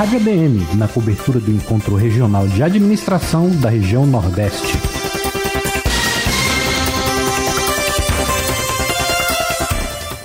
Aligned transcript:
Rádio 0.00 0.16
ADM 0.16 0.78
na 0.78 0.88
cobertura 0.88 1.38
do 1.38 1.50
Encontro 1.50 1.94
Regional 1.94 2.48
de 2.48 2.62
Administração 2.62 3.50
da 3.50 3.68
região 3.68 4.06
Nordeste. 4.06 4.78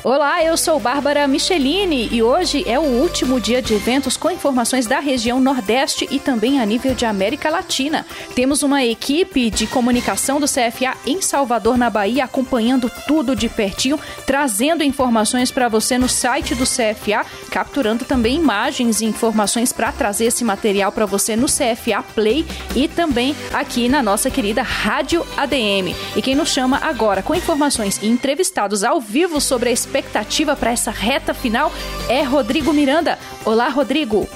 Olá, 0.02 0.35
eu 0.56 0.58
sou 0.58 0.80
Bárbara 0.80 1.28
Michelini 1.28 2.08
e 2.14 2.24
hoje 2.24 2.64
é 2.66 2.80
o 2.80 2.84
último 2.84 3.42
dia 3.42 3.62
de 3.62 3.74
eventos 3.74 4.16
com 4.16 4.32
informações 4.32 4.88
da 4.88 5.02
região 5.02 5.38
Nordeste 5.38 6.08
e 6.10 6.18
também 6.18 6.62
a 6.62 6.66
nível 6.66 6.96
de 6.96 7.06
América 7.06 7.50
Latina. 7.50 8.06
Temos 8.34 8.64
uma 8.64 8.82
equipe 8.82 9.50
de 9.50 9.68
comunicação 9.68 10.40
do 10.40 10.46
CFA 10.46 10.96
em 11.06 11.22
Salvador, 11.22 11.78
na 11.78 11.90
Bahia, 11.90 12.24
acompanhando 12.24 12.90
tudo 13.06 13.36
de 13.36 13.50
pertinho, 13.50 14.00
trazendo 14.26 14.82
informações 14.82 15.52
para 15.52 15.68
você 15.68 15.98
no 15.98 16.08
site 16.08 16.56
do 16.56 16.64
CFA, 16.64 17.26
capturando 17.52 18.06
também 18.06 18.38
imagens 18.38 19.02
e 19.02 19.06
informações 19.06 19.74
para 19.74 19.92
trazer 19.92 20.28
esse 20.28 20.46
material 20.46 20.90
para 20.90 21.06
você 21.06 21.36
no 21.36 21.48
CFA 21.48 22.02
Play 22.14 22.46
e 22.74 22.88
também 22.88 23.36
aqui 23.52 23.90
na 23.90 24.02
nossa 24.02 24.30
querida 24.30 24.62
Rádio 24.62 25.28
ADM. 25.36 25.94
E 26.16 26.22
quem 26.22 26.34
nos 26.34 26.48
chama 26.48 26.80
agora 26.82 27.22
com 27.22 27.36
informações 27.36 28.00
e 28.02 28.08
entrevistados 28.08 28.86
ao 28.86 29.02
vivo 29.02 29.42
sobre 29.42 29.68
a 29.68 29.74
expectativa 29.74 30.45
para 30.54 30.72
essa 30.72 30.92
reta 30.92 31.34
final 31.34 31.72
é 32.10 32.22
Rodrigo 32.24 32.74
Miranda. 32.74 33.18
Olá, 33.46 33.70
Rodrigo. 33.70 34.28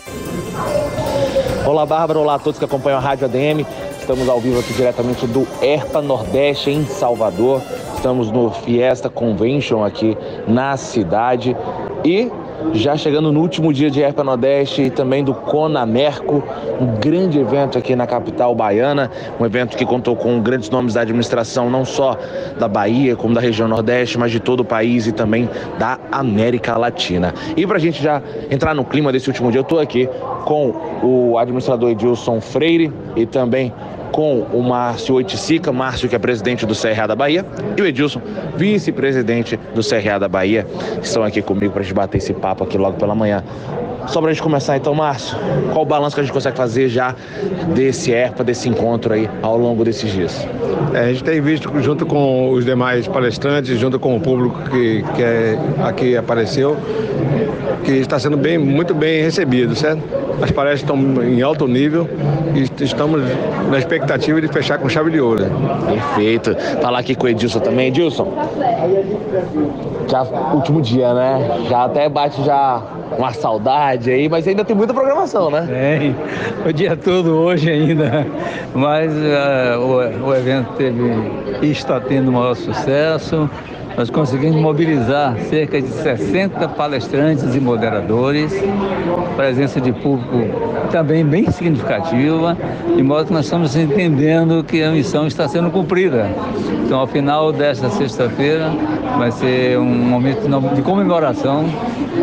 Olá, 1.66 1.86
Bárbara. 1.86 2.20
Olá 2.20 2.36
a 2.36 2.40
todos 2.40 2.58
que 2.58 2.64
acompanham 2.64 3.00
a 3.00 3.02
Rádio 3.02 3.26
ADM. 3.26 3.66
Estamos 4.00 4.30
ao 4.30 4.40
vivo 4.40 4.60
aqui 4.60 4.72
diretamente 4.74 5.28
do 5.28 5.46
ERPA 5.62 6.02
Nordeste, 6.02 6.72
em 6.72 6.86
Salvador. 6.86 7.62
Estamos 7.96 8.32
no 8.32 8.50
Fiesta 8.50 9.10
Convention 9.10 9.84
aqui 9.84 10.18
na 10.48 10.78
cidade. 10.78 11.56
E 12.06 12.32
já 12.74 12.96
chegando 12.96 13.32
no 13.32 13.42
último 13.42 13.74
dia 13.74 13.90
de 13.90 14.02
Erpa 14.02 14.24
Nordeste 14.24 14.84
e 14.84 14.90
também 14.90 15.24
do 15.24 15.34
Conamerco, 15.34 16.44
um 16.80 17.00
grande 17.00 17.40
evento 17.40 17.78
aqui 17.78 17.96
na 17.96 18.06
capital 18.06 18.54
baiana, 18.54 19.10
um 19.40 19.46
evento 19.46 19.76
que 19.76 19.86
contou 19.86 20.16
com 20.16 20.40
grandes 20.42 20.70
nomes 20.70 20.94
da 20.94 21.02
administração, 21.02 21.70
não 21.70 21.84
só 21.84 22.18
da 22.58 22.68
Bahia, 22.68 23.16
como 23.16 23.34
da 23.34 23.42
região 23.42 23.68
Nordeste, 23.68 24.18
mas 24.18 24.32
de 24.32 24.40
todo 24.40 24.62
o 24.62 24.66
país 24.66 25.08
e 25.08 25.12
também 25.12 25.50
da 25.78 26.00
América 26.12 26.78
Latina. 26.78 27.34
E 27.56 27.66
para 27.66 27.78
a 27.78 27.80
gente 27.80 28.02
já 28.02 28.22
entrar 28.50 28.74
no 28.74 28.84
clima 28.84 29.12
desse 29.12 29.28
último 29.28 29.52
dia, 29.52 29.60
eu 29.60 29.64
estou 29.64 29.80
aqui 29.80 30.10
com 30.46 30.74
o 31.04 31.38
administrador 31.38 31.90
Edilson 31.90 32.40
Freire 32.42 32.92
e 33.16 33.26
também 33.26 33.74
com 34.12 34.42
o 34.52 34.62
Márcio 34.62 35.16
Oiticica, 35.16 35.72
Márcio 35.72 36.10
que 36.10 36.16
é 36.16 36.20
presidente 36.20 36.66
do 36.66 36.76
CRA 36.76 37.08
da 37.08 37.16
Bahia, 37.16 37.46
e 37.78 37.82
o 37.82 37.86
Edilson, 37.86 38.22
vice-presidente 38.56 39.58
do 39.74 39.82
CRA 39.82 40.20
da 40.20 40.28
Bahia, 40.28 40.66
que 41.00 41.06
estão 41.06 41.24
aqui 41.24 41.42
comigo 41.42 41.72
para 41.72 41.82
a 41.82 41.84
gente 41.84 41.94
bater 41.94 42.18
esse 42.18 42.34
papo 42.34 42.64
aqui 42.64 42.78
logo 42.78 42.98
pela 42.98 43.16
manhã. 43.16 43.44
Só 44.08 44.20
para 44.20 44.32
a 44.32 44.34
gente 44.34 44.42
começar 44.42 44.78
então, 44.78 44.94
Márcio, 44.94 45.38
qual 45.72 45.84
o 45.84 45.86
balanço 45.86 46.16
que 46.16 46.22
a 46.22 46.24
gente 46.24 46.34
consegue 46.34 46.58
fazer 46.58 46.90
já 46.90 47.16
desse 47.74 48.12
ERPA, 48.12 48.44
desse 48.44 48.68
encontro 48.68 49.14
aí 49.14 49.30
ao 49.42 49.58
longo 49.58 49.84
desses 49.84 50.12
dias? 50.12 50.48
É, 50.94 51.00
a 51.00 51.08
gente 51.10 51.24
tem 51.24 51.42
visto 51.42 51.72
junto 51.82 52.06
com 52.06 52.52
os 52.52 52.66
demais 52.66 53.08
palestrantes, 53.08 53.78
junto 53.78 54.00
com 54.00 54.16
o 54.16 54.20
público 54.20 54.62
que, 54.70 55.04
que 55.16 55.22
é, 55.22 55.58
aqui 55.84 56.18
apareceu, 56.18 56.76
que 57.84 57.92
está 57.92 58.18
sendo 58.20 58.38
bem, 58.38 58.58
muito 58.58 58.94
bem 58.94 59.22
recebido, 59.22 59.76
certo? 59.76 60.02
As 60.42 60.52
palestras 60.52 60.82
estão 60.82 61.24
em 61.24 61.42
alto 61.42 61.68
nível 61.68 62.08
e 62.56 62.84
estamos 62.84 63.22
na 63.70 63.78
expectativa 63.78 64.40
de 64.40 64.48
fechar 64.48 64.78
com 64.78 64.88
chave 64.88 65.12
de 65.12 65.20
ouro. 65.20 65.46
Perfeito. 65.86 66.56
Falar 66.82 67.00
aqui 67.00 67.14
com 67.14 67.26
o 67.26 67.30
Edilson 67.30 67.60
também. 67.60 67.90
Edilson, 67.90 68.34
já 70.10 70.24
último 70.54 70.82
dia, 70.82 71.14
né? 71.14 71.66
Já 71.70 71.84
até 71.86 72.08
bate 72.08 72.42
já 72.44 72.82
uma 73.18 73.34
saudade 73.34 74.12
aí, 74.12 74.30
mas 74.30 74.48
ainda 74.48 74.64
tem 74.64 74.76
muita 74.76 74.94
programação, 74.94 75.50
né? 75.50 75.68
Tem, 75.68 76.16
o 76.66 76.74
dia 76.74 76.96
todo 76.96 77.32
hoje 77.32 77.70
ainda, 77.70 78.26
mas 78.74 79.12
uh, 79.12 79.80
o, 79.80 80.28
o 80.28 80.36
evento 80.36 80.74
teve 80.78 81.00
e 81.62 81.72
está 81.72 82.00
tendo 82.00 82.32
maior 82.32 82.56
sucesso. 82.56 83.50
Nós 83.98 84.10
conseguimos 84.10 84.62
mobilizar 84.62 85.38
cerca 85.50 85.82
de 85.82 85.90
60 85.90 86.70
palestrantes 86.70 87.56
e 87.56 87.60
moderadores, 87.60 88.54
presença 89.36 89.82
de 89.82 89.92
público 89.92 90.70
também 90.90 91.24
bem 91.24 91.50
significativa, 91.52 92.58
de 92.96 93.04
modo 93.04 93.28
que 93.28 93.34
nós 93.34 93.46
estamos 93.46 93.76
entendendo 93.76 94.64
que 94.64 94.82
a 94.82 94.92
missão 94.92 95.28
está 95.28 95.48
sendo 95.48 95.70
cumprida. 95.70 96.30
Então, 96.86 97.00
ao 97.00 97.08
final 97.08 97.52
desta 97.52 97.90
sexta-feira, 97.90 98.72
vai 99.18 99.32
ser 99.32 99.78
um 99.78 99.86
momento 99.86 100.48
de 100.74 100.82
comemoração 100.82 101.66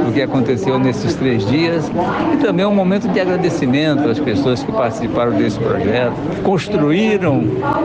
do 0.05 0.13
que 0.13 0.21
aconteceu 0.21 0.79
nesses 0.79 1.15
três 1.15 1.47
dias 1.47 1.91
e 2.35 2.37
também 2.39 2.67
um 2.67 2.75
momento 2.75 3.09
de 3.09 3.21
agradecimento 3.21 4.09
às 4.09 4.19
pessoas 4.19 4.63
que 4.63 4.73
participaram 4.73 5.33
desse 5.33 5.59
projeto, 5.59 6.15
construíram 6.43 7.45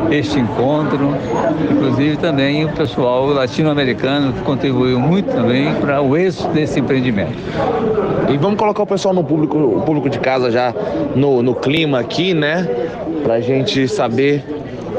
este 0.09 0.39
encontro, 0.39 1.15
inclusive 1.71 2.17
também 2.17 2.65
o 2.65 2.69
pessoal 2.69 3.27
latino-americano 3.71 4.33
que 4.33 4.41
contribuiu 4.41 4.99
muito 4.99 5.31
também 5.31 5.73
para 5.75 6.01
o 6.01 6.15
êxito 6.15 6.49
desse 6.49 6.79
empreendimento. 6.79 7.37
E 8.29 8.37
vamos 8.37 8.57
colocar 8.57 8.83
o 8.83 8.87
pessoal 8.87 9.13
no 9.13 9.23
público, 9.23 9.57
o 9.57 9.81
público 9.81 10.09
de 10.09 10.19
casa 10.19 10.51
já 10.51 10.73
no, 11.15 11.41
no 11.41 11.55
clima 11.55 11.99
aqui, 11.99 12.33
né? 12.33 12.67
Para 13.23 13.35
a 13.35 13.41
gente 13.41 13.87
saber 13.87 14.43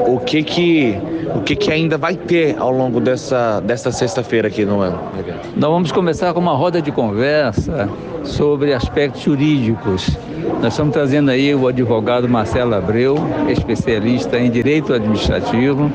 o 0.07 0.19
que 0.19 0.43
que 0.43 0.97
o 1.35 1.41
que, 1.41 1.55
que 1.55 1.71
ainda 1.71 1.97
vai 1.97 2.15
ter 2.15 2.55
ao 2.57 2.71
longo 2.71 2.99
dessa, 2.99 3.59
dessa 3.61 3.91
sexta-feira 3.91 4.47
aqui 4.47 4.65
no 4.65 4.83
evento? 4.83 5.49
Nós 5.55 5.71
vamos 5.71 5.91
começar 5.91 6.33
com 6.33 6.39
uma 6.39 6.55
roda 6.55 6.81
de 6.81 6.91
conversa 6.91 7.89
sobre 8.23 8.73
aspectos 8.73 9.21
jurídicos. 9.21 10.17
Nós 10.61 10.73
estamos 10.73 10.93
trazendo 10.93 11.31
aí 11.31 11.53
o 11.53 11.67
advogado 11.67 12.27
Marcelo 12.27 12.75
Abreu, 12.75 13.15
especialista 13.49 14.37
em 14.37 14.49
direito 14.49 14.93
administrativo, 14.93 15.91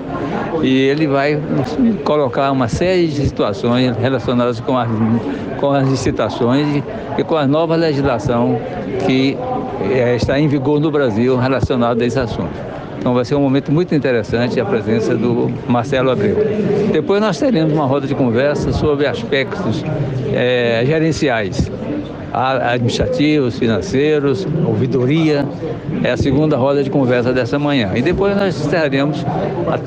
e 0.62 0.82
ele 0.82 1.06
vai 1.06 1.40
colocar 2.04 2.50
uma 2.50 2.68
série 2.68 3.08
de 3.08 3.26
situações 3.26 3.96
relacionadas 3.96 4.60
com 4.60 4.76
as, 4.76 4.88
com 5.58 5.70
as 5.70 5.88
licitações 5.88 6.82
e 7.16 7.24
com 7.24 7.36
a 7.36 7.46
nova 7.46 7.76
legislação 7.76 8.58
que 9.06 9.36
é, 9.90 10.16
está 10.16 10.38
em 10.38 10.48
vigor 10.48 10.80
no 10.80 10.90
Brasil 10.90 11.36
relacionada 11.36 12.02
a 12.02 12.06
esse 12.06 12.18
assunto. 12.18 12.68
Então 12.98 13.14
vai 13.14 13.24
ser 13.24 13.34
um 13.34 13.40
momento 13.40 13.70
muito 13.72 13.94
interessante 13.94 14.60
a 14.60 14.64
presença 14.64 15.14
do 15.14 15.50
Marcelo 15.66 16.10
Abreu. 16.10 16.36
Depois 16.92 17.20
nós 17.20 17.38
teremos 17.38 17.72
uma 17.72 17.86
roda 17.86 18.06
de 18.06 18.14
conversa 18.14 18.72
sobre 18.72 19.06
aspectos 19.06 19.84
é, 20.32 20.82
gerenciais 20.84 21.70
administrativos, 22.32 23.58
financeiros, 23.58 24.46
ouvidoria. 24.66 25.46
É 26.02 26.12
a 26.12 26.16
segunda 26.16 26.56
roda 26.56 26.82
de 26.82 26.90
conversa 26.90 27.32
dessa 27.32 27.58
manhã. 27.58 27.92
E 27.94 28.02
depois 28.02 28.36
nós 28.36 28.58
encerraremos 28.58 29.24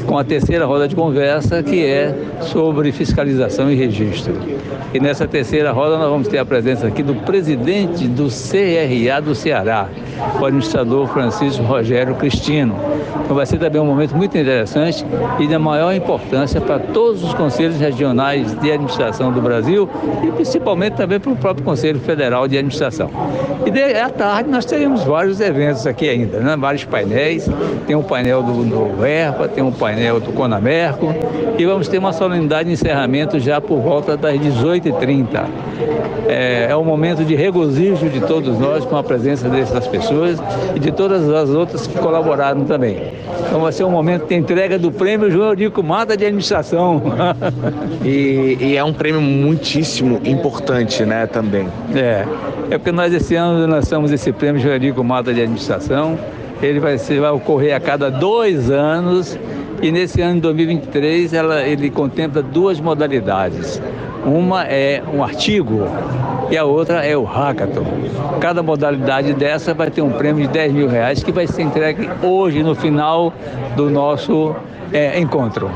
com 0.05 0.17
a 0.17 0.23
terceira 0.23 0.65
roda 0.65 0.87
de 0.87 0.95
conversa, 0.95 1.61
que 1.63 1.85
é 1.85 2.13
sobre 2.41 2.91
fiscalização 2.91 3.71
e 3.71 3.75
registro. 3.75 4.33
E 4.93 4.99
nessa 4.99 5.25
terceira 5.25 5.71
roda 5.71 5.97
nós 5.97 6.09
vamos 6.09 6.27
ter 6.27 6.37
a 6.37 6.45
presença 6.45 6.87
aqui 6.87 7.01
do 7.01 7.15
presidente 7.15 8.07
do 8.07 8.27
CRA 8.27 9.21
do 9.21 9.33
Ceará, 9.33 9.87
o 10.39 10.45
administrador 10.45 11.07
Francisco 11.07 11.63
Rogério 11.63 12.13
Cristino. 12.15 12.75
Então 13.23 13.35
vai 13.35 13.45
ser 13.45 13.57
também 13.57 13.79
um 13.81 13.85
momento 13.85 14.15
muito 14.15 14.37
interessante 14.37 15.05
e 15.39 15.47
da 15.47 15.57
maior 15.57 15.93
importância 15.93 16.59
para 16.59 16.77
todos 16.79 17.23
os 17.23 17.33
conselhos 17.33 17.79
regionais 17.79 18.53
de 18.59 18.71
administração 18.71 19.31
do 19.31 19.41
Brasil 19.41 19.89
e 20.23 20.31
principalmente 20.31 20.95
também 20.95 21.19
para 21.19 21.31
o 21.31 21.37
próprio 21.37 21.63
Conselho 21.63 21.99
Federal 22.01 22.30
de 22.47 22.57
Administração. 22.57 23.09
E 23.65 23.71
de, 23.71 23.81
à 23.95 24.09
tarde 24.09 24.49
nós 24.49 24.65
teremos 24.65 25.03
vários 25.03 25.39
eventos 25.39 25.85
aqui 25.85 26.09
ainda, 26.09 26.39
né? 26.39 26.55
vários 26.57 26.83
painéis. 26.83 27.49
Tem 27.85 27.95
um 27.95 28.03
painel 28.03 28.41
do 28.41 28.53
Novo 28.63 29.05
ERPA, 29.05 29.47
tem 29.47 29.63
um 29.63 29.71
painel 29.71 30.19
do 30.19 30.31
Conamerco 30.31 31.13
e 31.57 31.65
vamos 31.65 31.87
ter 31.87 31.97
uma 31.97 32.13
solenidade 32.13 32.67
de 32.67 32.73
encerramento 32.73 33.39
já 33.39 33.59
por 33.61 33.79
volta 33.79 34.17
das 34.17 34.35
18h30. 34.35 35.45
É, 36.27 36.67
é 36.69 36.77
um 36.77 36.83
momento 36.83 37.23
de 37.23 37.35
regozijo 37.35 38.09
de 38.09 38.21
todos 38.21 38.57
nós 38.57 38.85
com 38.85 38.95
a 38.95 39.03
presença 39.03 39.49
dessas 39.49 39.85
pessoas 39.87 40.41
e 40.75 40.79
de 40.79 40.91
todas 40.91 41.29
as 41.29 41.49
outras 41.49 41.87
que 41.87 41.97
colaboraram 41.97 42.63
também. 42.63 43.11
Então 43.47 43.61
vai 43.61 43.71
ser 43.71 43.83
um 43.83 43.91
momento 43.91 44.27
de 44.27 44.35
entrega 44.35 44.79
do 44.79 44.91
prêmio 44.91 45.29
João 45.29 45.53
Dico 45.53 45.83
Mata 45.83 46.15
de 46.15 46.25
Administração. 46.25 47.01
e, 48.05 48.57
e, 48.59 48.77
é 48.77 48.83
um 48.83 48.93
prêmio 48.93 49.21
muitíssimo 49.21 50.21
importante, 50.23 51.03
né, 51.03 51.27
também. 51.27 51.67
É, 51.93 52.20
é 52.69 52.77
porque 52.77 52.91
nós 52.91 53.13
esse 53.13 53.35
ano 53.35 53.67
lançamos 53.67 54.11
esse 54.11 54.31
prêmio 54.31 54.61
João 54.61 54.79
Dico 54.79 55.03
Mata 55.03 55.33
de 55.33 55.41
Administração. 55.41 56.17
Ele 56.61 56.79
vai, 56.79 56.97
ser, 56.97 57.19
vai 57.19 57.31
ocorrer 57.31 57.75
a 57.75 57.79
cada 57.79 58.09
dois 58.09 58.69
anos 58.69 59.37
e 59.81 59.91
nesse 59.91 60.21
ano 60.21 60.35
de 60.35 60.41
2023 60.41 61.33
ela, 61.33 61.63
ele 61.63 61.89
contempla 61.89 62.41
duas 62.41 62.79
modalidades. 62.79 63.81
Uma 64.25 64.63
é 64.65 65.01
um 65.11 65.23
artigo 65.23 65.87
e 66.51 66.57
a 66.57 66.65
outra 66.65 67.05
é 67.05 67.15
o 67.15 67.23
Hackathon. 67.23 67.85
Cada 68.41 68.61
modalidade 68.61 69.33
dessa 69.33 69.73
vai 69.73 69.89
ter 69.89 70.01
um 70.01 70.11
prêmio 70.11 70.45
de 70.45 70.53
10 70.53 70.73
mil 70.73 70.87
reais 70.89 71.23
que 71.23 71.31
vai 71.31 71.47
ser 71.47 71.61
entregue 71.61 72.09
hoje 72.21 72.61
no 72.61 72.75
final 72.75 73.33
do 73.77 73.89
nosso 73.89 74.53
é, 74.93 75.17
encontro. 75.19 75.71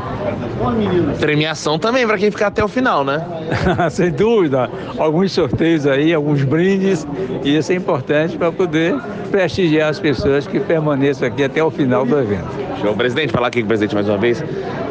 Premiação 1.20 1.80
também 1.80 2.06
para 2.06 2.18
quem 2.18 2.30
ficar 2.30 2.48
até 2.48 2.64
o 2.64 2.68
final, 2.68 3.04
né? 3.04 3.26
Sem 3.90 4.12
dúvida. 4.12 4.70
Alguns 4.98 5.32
sorteios 5.32 5.88
aí, 5.88 6.14
alguns 6.14 6.44
brindes, 6.44 7.08
e 7.44 7.56
isso 7.56 7.72
é 7.72 7.76
importante 7.76 8.38
para 8.38 8.52
poder 8.52 8.96
prestigiar 9.32 9.90
as 9.90 10.00
pessoas 10.00 10.46
que 10.46 10.60
permaneçam 10.60 11.28
aqui 11.28 11.44
até 11.44 11.64
o 11.64 11.72
final 11.72 12.06
do 12.06 12.20
evento. 12.20 12.48
Show. 12.82 12.94
Presidente, 12.96 13.32
falar 13.32 13.48
aqui 13.48 13.60
com 13.62 13.66
o 13.66 13.68
presidente 13.68 13.96
mais 13.96 14.10
uma 14.10 14.18
vez. 14.18 14.44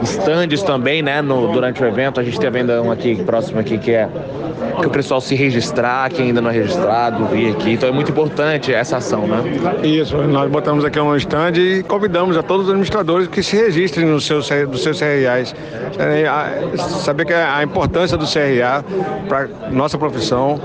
Estandes 0.03 0.63
também, 0.63 1.03
né, 1.03 1.21
no, 1.21 1.53
durante 1.53 1.83
o 1.83 1.87
evento. 1.87 2.19
A 2.19 2.25
gente 2.25 2.41
tem 2.41 2.51
vendo 2.51 2.73
um 2.83 2.91
aqui 2.91 3.23
próximo 3.25 3.61
aqui 3.61 3.79
que 3.79 3.93
é 3.93 4.09
que 4.81 4.87
o 4.87 4.91
pessoal 4.91 5.21
se 5.21 5.35
registrar, 5.35 6.11
quem 6.11 6.27
ainda 6.27 6.41
não 6.41 6.51
é 6.51 6.53
registrado, 6.53 7.27
vir 7.27 7.53
aqui. 7.53 7.73
Então 7.73 7.89
é 7.89 7.93
muito 7.93 8.11
importante 8.11 8.73
essa 8.73 8.99
ação, 8.99 9.27
né? 9.27 9.43
Isso, 9.83 10.17
nós 10.17 10.51
botamos 10.51 10.85
aqui 10.85 10.99
um 11.01 11.15
stand 11.17 11.53
e 11.57 11.83
convidamos 11.83 12.37
a 12.37 12.43
todos 12.43 12.67
os 12.67 12.71
administradores 12.71 13.29
que 13.29 13.43
se 13.43 13.57
registrem 13.57 14.07
no 14.07 14.21
seu, 14.21 14.41
dos 14.67 14.83
seus 14.83 14.99
CRAs. 14.99 15.55
É, 15.99 16.77
saber 16.77 17.25
que 17.25 17.33
a 17.33 17.63
importância 17.63 18.17
do 18.17 18.27
CRA 18.27 18.85
para 19.29 19.49
nossa 19.71 19.99
profissão, 19.99 20.61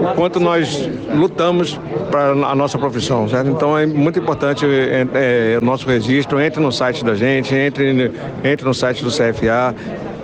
o 0.00 0.14
quanto 0.14 0.40
nós 0.40 0.88
lutamos 1.14 1.78
para 2.10 2.30
a 2.30 2.54
nossa 2.54 2.78
profissão, 2.78 3.28
certo? 3.28 3.50
Então 3.50 3.76
é 3.76 3.86
muito 3.86 4.18
importante 4.18 4.66
é, 4.66 5.06
é, 5.14 5.58
o 5.60 5.64
nosso 5.64 5.86
registro, 5.86 6.40
entre 6.40 6.60
no 6.60 6.72
site 6.72 7.04
da 7.04 7.14
gente, 7.14 7.54
entre, 7.54 8.12
entre 8.44 8.66
no 8.66 8.74
site 8.74 9.02
do 9.02 9.10
CFA, 9.10 9.74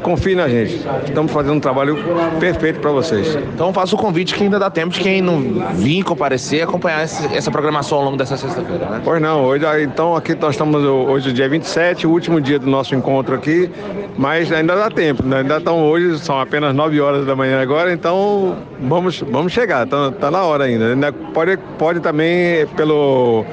confie 0.06 0.36
na 0.36 0.48
gente. 0.48 0.80
Estamos 1.04 1.32
fazendo 1.32 1.54
um 1.54 1.60
trabalho 1.60 1.98
perfeito 2.38 2.78
para 2.78 2.92
vocês. 2.92 3.36
Então 3.52 3.72
faço 3.72 3.96
o 3.96 3.98
convite 3.98 4.36
que 4.36 4.44
ainda 4.44 4.56
dá 4.56 4.70
tempo 4.70 4.94
de 4.94 5.00
quem 5.00 5.20
não 5.20 5.40
vir 5.74 6.04
comparecer 6.04 6.62
acompanhar 6.62 7.02
esse, 7.02 7.26
essa 7.34 7.50
programação 7.50 7.98
ao 7.98 8.04
longo 8.04 8.16
dessa 8.16 8.36
sexta-feira, 8.36 8.86
né? 8.86 9.00
Pois 9.02 9.20
não, 9.20 9.44
hoje, 9.44 9.64
então 9.82 10.14
aqui 10.14 10.36
nós 10.36 10.52
estamos 10.52 10.80
hoje 10.84 11.32
dia 11.32 11.48
27, 11.48 12.06
o 12.06 12.10
último 12.10 12.40
dia 12.40 12.56
do 12.56 12.68
nosso 12.68 12.94
encontro 12.94 13.34
aqui, 13.34 13.68
mas 14.16 14.52
ainda 14.52 14.76
dá 14.76 14.88
tempo, 14.88 15.24
né? 15.24 15.38
ainda 15.38 15.56
estão 15.56 15.84
hoje, 15.84 16.20
são 16.20 16.40
apenas 16.40 16.72
9 16.72 17.00
horas 17.00 17.26
da 17.26 17.34
manhã 17.34 17.60
agora, 17.60 17.92
então 17.92 18.56
vamos, 18.80 19.24
vamos 19.28 19.52
chegar, 19.52 19.88
tá, 19.88 20.12
tá 20.12 20.30
na 20.30 20.44
hora 20.44 20.64
ainda. 20.64 20.92
ainda 20.92 21.12
pode, 21.12 21.56
pode 21.78 21.98
também 21.98 22.64
pelo, 22.76 23.44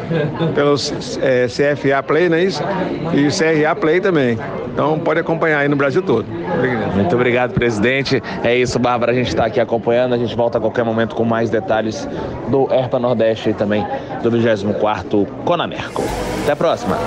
pelo 0.54 0.76
é, 1.20 1.48
CFA 1.48 2.04
Play, 2.04 2.30
não 2.30 2.38
é 2.38 2.44
isso? 2.44 2.64
E 3.14 3.28
CRA 3.28 3.76
Play 3.76 4.00
também. 4.00 4.38
Então 4.72 4.98
pode 5.00 5.20
acompanhar 5.20 5.60
aí 5.60 5.68
no 5.68 5.76
Brasil 5.76 6.02
todo. 6.02 6.26
Obrigado. 6.52 6.96
Muito 6.96 7.16
obrigado, 7.16 7.54
presidente. 7.54 8.22
É 8.44 8.56
isso, 8.56 8.78
Bárbara. 8.80 9.12
A 9.12 9.16
gente 9.16 9.30
está 9.30 9.46
aqui 9.46 9.60
acompanhando. 9.60 10.14
A 10.14 10.18
gente 10.18 10.36
volta 10.36 10.58
a 10.58 10.62
qualquer 10.62 10.84
momento 10.84 11.16
com 11.16 11.24
mais 11.24 11.50
detalhes 11.50 12.08
do 12.50 12.72
ERPA 12.74 13.00
Nordeste 13.00 13.50
e 13.50 13.54
também 13.54 13.86
do 14.22 14.32
24 14.32 15.26
Conamerco. 15.46 16.04
Até 16.44 16.52
a 16.52 16.56
próxima. 16.56 16.98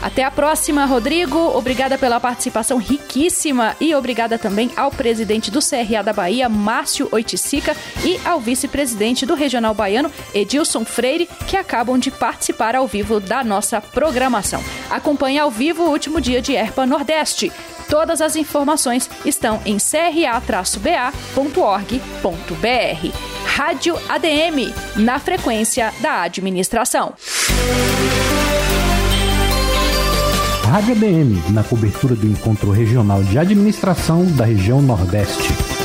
Até 0.00 0.22
a 0.22 0.30
próxima, 0.30 0.84
Rodrigo. 0.84 1.36
Obrigada 1.56 1.98
pela 1.98 2.20
participação 2.20 2.78
riquíssima 2.78 3.74
e 3.80 3.92
obrigada 3.94 4.38
também 4.38 4.70
ao 4.76 4.90
presidente 4.90 5.50
do 5.50 5.58
CRA 5.58 6.02
da 6.02 6.12
Bahia, 6.12 6.48
Márcio 6.48 7.08
Oiticica, 7.10 7.76
e 8.04 8.20
ao 8.24 8.38
vice-presidente 8.38 9.26
do 9.26 9.34
Regional 9.34 9.74
Baiano, 9.74 10.12
Edilson 10.32 10.84
Freire, 10.84 11.28
que 11.48 11.56
acabam 11.56 11.98
de 11.98 12.12
participar 12.12 12.76
ao 12.76 12.86
vivo 12.86 13.18
da 13.18 13.42
nossa 13.42 13.80
programação. 13.80 14.62
Acompanhe 14.88 15.38
ao 15.40 15.50
vivo 15.50 15.82
o 15.82 15.90
último 15.90 16.20
dia 16.20 16.40
de 16.40 16.54
ERPA 16.54 16.86
Nordeste. 16.86 17.52
Todas 17.88 18.20
as 18.20 18.36
informações 18.78 19.10
estão 19.24 19.60
em 19.64 19.76
cra-ba.org.br. 19.78 20.38
Rádio 23.44 23.96
ADM, 24.08 24.72
na 24.96 25.18
frequência 25.18 25.92
da 26.00 26.22
administração. 26.22 27.12
Rádio 30.62 30.94
ADM, 30.94 31.52
na 31.52 31.64
cobertura 31.64 32.14
do 32.14 32.26
encontro 32.26 32.70
regional 32.70 33.22
de 33.24 33.38
administração 33.38 34.24
da 34.36 34.44
região 34.44 34.80
Nordeste. 34.80 35.77